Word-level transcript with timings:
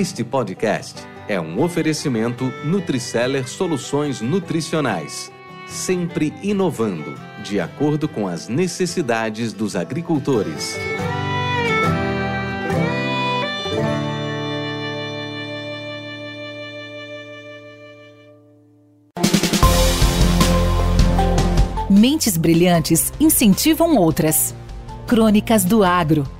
Este 0.00 0.24
podcast 0.24 1.06
é 1.28 1.38
um 1.38 1.62
oferecimento 1.62 2.50
Nutriceller 2.64 3.46
Soluções 3.46 4.22
Nutricionais, 4.22 5.30
sempre 5.66 6.32
inovando, 6.42 7.20
de 7.44 7.60
acordo 7.60 8.08
com 8.08 8.26
as 8.26 8.48
necessidades 8.48 9.52
dos 9.52 9.76
agricultores. 9.76 10.74
Mentes 21.90 22.38
brilhantes 22.38 23.12
incentivam 23.20 23.96
outras. 23.98 24.54
Crônicas 25.06 25.62
do 25.62 25.84
Agro 25.84 26.39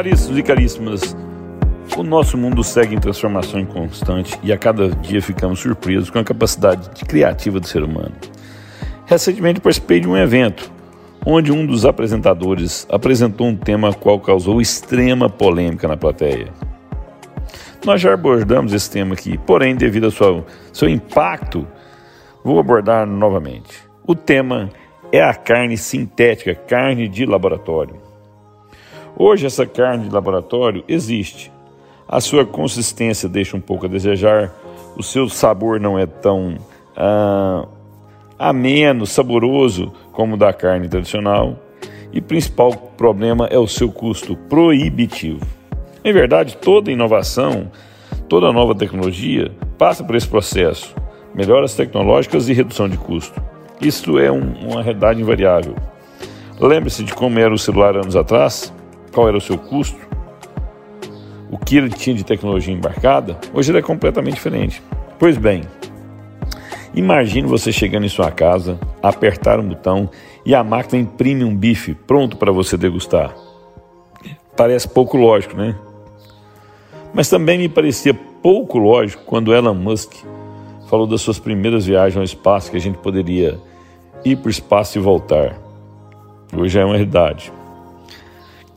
Caríssimos 0.00 0.38
e 0.38 0.42
caríssimas, 0.42 1.16
o 1.94 2.02
nosso 2.02 2.38
mundo 2.38 2.64
segue 2.64 2.94
em 2.94 2.98
transformação 2.98 3.66
constante 3.66 4.40
e 4.42 4.50
a 4.50 4.56
cada 4.56 4.88
dia 4.88 5.20
ficamos 5.20 5.60
surpresos 5.60 6.08
com 6.08 6.18
a 6.18 6.24
capacidade 6.24 6.88
criativa 7.04 7.60
do 7.60 7.66
ser 7.66 7.82
humano. 7.82 8.14
Recentemente 9.04 9.60
participei 9.60 10.00
de 10.00 10.08
um 10.08 10.16
evento 10.16 10.72
onde 11.26 11.52
um 11.52 11.66
dos 11.66 11.84
apresentadores 11.84 12.86
apresentou 12.90 13.48
um 13.48 13.54
tema 13.54 13.92
qual 13.92 14.18
causou 14.18 14.58
extrema 14.58 15.28
polêmica 15.28 15.86
na 15.86 15.98
plateia. 15.98 16.48
Nós 17.84 18.00
já 18.00 18.14
abordamos 18.14 18.72
esse 18.72 18.90
tema 18.90 19.12
aqui, 19.12 19.36
porém, 19.36 19.76
devido 19.76 20.04
ao 20.04 20.10
seu, 20.10 20.46
seu 20.72 20.88
impacto, 20.88 21.68
vou 22.42 22.58
abordar 22.58 23.06
novamente. 23.06 23.76
O 24.06 24.14
tema 24.14 24.70
é 25.12 25.22
a 25.22 25.34
carne 25.34 25.76
sintética, 25.76 26.54
carne 26.54 27.06
de 27.06 27.26
laboratório. 27.26 28.08
Hoje, 29.22 29.44
essa 29.44 29.66
carne 29.66 30.08
de 30.08 30.14
laboratório 30.14 30.82
existe. 30.88 31.52
A 32.08 32.22
sua 32.22 32.46
consistência 32.46 33.28
deixa 33.28 33.54
um 33.54 33.60
pouco 33.60 33.84
a 33.84 33.88
desejar, 33.88 34.50
o 34.96 35.02
seu 35.02 35.28
sabor 35.28 35.78
não 35.78 35.98
é 35.98 36.06
tão 36.06 36.56
ah, 36.96 37.68
ameno, 38.38 39.04
saboroso 39.04 39.92
como 40.10 40.36
o 40.36 40.38
da 40.38 40.54
carne 40.54 40.88
tradicional. 40.88 41.58
E 42.10 42.18
o 42.18 42.22
principal 42.22 42.72
problema 42.72 43.46
é 43.50 43.58
o 43.58 43.66
seu 43.66 43.92
custo 43.92 44.34
proibitivo. 44.48 45.46
Em 46.02 46.14
verdade, 46.14 46.56
toda 46.56 46.90
inovação, 46.90 47.70
toda 48.26 48.50
nova 48.50 48.74
tecnologia 48.74 49.52
passa 49.76 50.02
por 50.02 50.16
esse 50.16 50.28
processo. 50.28 50.94
Melhoras 51.34 51.74
tecnológicas 51.74 52.48
e 52.48 52.54
redução 52.54 52.88
de 52.88 52.96
custo. 52.96 53.38
Isso 53.82 54.18
é 54.18 54.32
um, 54.32 54.54
uma 54.66 54.82
realidade 54.82 55.20
invariável. 55.20 55.74
Lembre-se 56.58 57.04
de 57.04 57.12
como 57.12 57.38
era 57.38 57.52
o 57.52 57.58
celular 57.58 57.96
anos 57.96 58.16
atrás? 58.16 58.72
Qual 59.12 59.28
era 59.28 59.36
o 59.36 59.40
seu 59.40 59.58
custo, 59.58 59.98
o 61.50 61.58
que 61.58 61.76
ele 61.76 61.90
tinha 61.90 62.14
de 62.14 62.24
tecnologia 62.24 62.72
embarcada, 62.72 63.38
hoje 63.52 63.70
ele 63.70 63.78
é 63.78 63.82
completamente 63.82 64.34
diferente. 64.34 64.82
Pois 65.18 65.36
bem, 65.36 65.62
imagine 66.94 67.48
você 67.48 67.72
chegando 67.72 68.06
em 68.06 68.08
sua 68.08 68.30
casa, 68.30 68.78
apertar 69.02 69.58
um 69.58 69.68
botão 69.68 70.08
e 70.46 70.54
a 70.54 70.62
máquina 70.62 71.02
imprime 71.02 71.44
um 71.44 71.54
bife 71.54 71.94
pronto 71.94 72.36
para 72.36 72.52
você 72.52 72.76
degustar. 72.76 73.34
Parece 74.56 74.88
pouco 74.88 75.16
lógico, 75.16 75.56
né? 75.56 75.76
Mas 77.12 77.28
também 77.28 77.58
me 77.58 77.68
parecia 77.68 78.14
pouco 78.14 78.78
lógico 78.78 79.24
quando 79.24 79.52
Elon 79.52 79.74
Musk 79.74 80.12
falou 80.88 81.06
das 81.06 81.20
suas 81.20 81.38
primeiras 81.38 81.86
viagens 81.86 82.16
ao 82.16 82.22
espaço, 82.22 82.70
que 82.70 82.76
a 82.76 82.80
gente 82.80 82.98
poderia 82.98 83.58
ir 84.24 84.36
para 84.36 84.48
o 84.48 84.50
espaço 84.50 84.98
e 84.98 85.00
voltar. 85.00 85.58
Hoje 86.56 86.78
é 86.78 86.84
uma 86.84 86.94
realidade. 86.94 87.52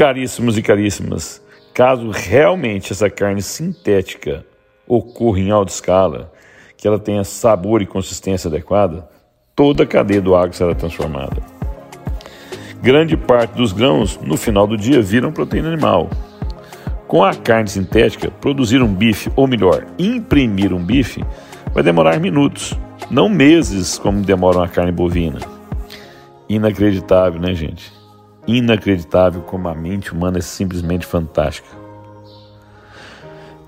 Caríssimos 0.00 0.56
e 0.56 0.62
caríssimas, 0.62 1.42
caso 1.74 2.08
realmente 2.08 2.90
essa 2.90 3.10
carne 3.10 3.42
sintética 3.42 4.46
ocorra 4.88 5.38
em 5.40 5.50
alta 5.50 5.70
escala, 5.70 6.32
que 6.74 6.88
ela 6.88 6.98
tenha 6.98 7.22
sabor 7.22 7.82
e 7.82 7.86
consistência 7.86 8.48
adequada, 8.48 9.06
toda 9.54 9.82
a 9.82 9.86
cadeia 9.86 10.22
do 10.22 10.34
agro 10.34 10.56
será 10.56 10.74
transformada. 10.74 11.42
Grande 12.80 13.14
parte 13.14 13.50
dos 13.50 13.74
grãos, 13.74 14.18
no 14.22 14.38
final 14.38 14.66
do 14.66 14.74
dia, 14.74 15.02
viram 15.02 15.32
proteína 15.32 15.68
animal. 15.68 16.08
Com 17.06 17.22
a 17.22 17.34
carne 17.34 17.68
sintética, 17.68 18.30
produzir 18.30 18.82
um 18.82 18.94
bife, 18.94 19.30
ou 19.36 19.46
melhor, 19.46 19.84
imprimir 19.98 20.72
um 20.72 20.82
bife, 20.82 21.22
vai 21.74 21.82
demorar 21.82 22.18
minutos, 22.18 22.72
não 23.10 23.28
meses 23.28 23.98
como 23.98 24.22
demora 24.22 24.60
uma 24.60 24.68
carne 24.68 24.92
bovina. 24.92 25.40
Inacreditável, 26.48 27.38
né, 27.38 27.54
gente? 27.54 27.99
Inacreditável 28.56 29.42
como 29.42 29.68
a 29.68 29.74
mente 29.74 30.12
humana 30.12 30.38
é 30.38 30.42
simplesmente 30.42 31.06
fantástica. 31.06 31.80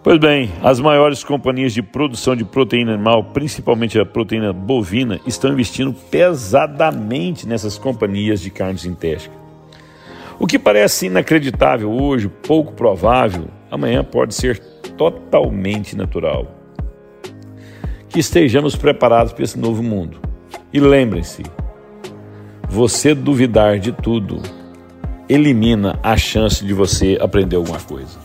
Pois 0.03 0.19
bem, 0.19 0.51
as 0.65 0.81
maiores 0.81 1.23
companhias 1.23 1.73
de 1.73 1.81
produção 1.81 2.35
de 2.35 2.45
proteína 2.45 2.95
animal, 2.95 3.23
principalmente 3.23 4.01
a 4.01 4.05
proteína 4.05 4.53
bovina, 4.53 5.21
estão 5.25 5.53
investindo 5.53 5.93
pesadamente 5.93 7.47
nessas 7.47 7.79
companhias 7.79 8.41
de 8.41 8.51
carne 8.51 8.79
sintética. 8.79 9.35
O 10.41 10.47
que 10.47 10.59
parece 10.59 11.07
inacreditável 11.07 11.89
hoje, 11.89 12.29
pouco 12.29 12.73
provável, 12.73 13.45
amanhã 13.71 14.03
pode 14.03 14.35
ser 14.35 14.59
totalmente 14.99 15.97
natural. 15.97 16.51
Que 18.09 18.19
estejamos 18.19 18.75
preparados 18.75 19.33
para 19.33 19.45
esse 19.45 19.57
novo 19.57 19.85
mundo. 19.85 20.19
E 20.73 20.81
lembrem-se, 20.81 21.45
você 22.69 23.15
duvidar 23.15 23.79
de 23.79 23.93
tudo 23.93 24.43
elimina 25.33 25.99
a 26.03 26.17
chance 26.17 26.65
de 26.65 26.75
você 26.75 27.17
aprender 27.21 27.57
alguma 27.57 27.81
coisa. 27.81 28.19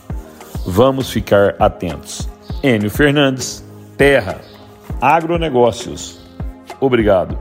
Vamos 0.66 1.10
ficar 1.10 1.54
atentos. 1.58 2.28
Enio 2.62 2.90
Fernandes, 2.90 3.64
Terra, 3.96 4.40
Agronegócios. 5.00 6.20
Obrigado. 6.80 7.36